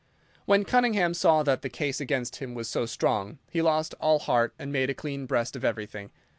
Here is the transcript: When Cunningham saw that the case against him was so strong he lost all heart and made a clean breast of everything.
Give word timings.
When 0.45 0.65
Cunningham 0.65 1.13
saw 1.13 1.43
that 1.43 1.61
the 1.61 1.69
case 1.69 2.01
against 2.01 2.37
him 2.37 2.55
was 2.55 2.67
so 2.67 2.87
strong 2.87 3.37
he 3.51 3.61
lost 3.61 3.93
all 4.01 4.17
heart 4.17 4.55
and 4.57 4.71
made 4.73 4.89
a 4.89 4.95
clean 4.95 5.27
breast 5.27 5.55
of 5.55 5.63
everything. 5.63 6.09